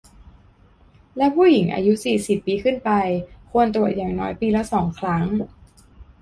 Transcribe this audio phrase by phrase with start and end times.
[1.17, 2.91] และผู้หญิงอายุ สี่สิบ ปีขึ้นไป
[3.51, 5.25] ควรตรวจอย่างน้อยปีละ สอง ครั้ง